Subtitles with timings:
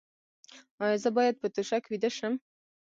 [0.83, 2.33] ایا زه باید په توشک ویده شم؟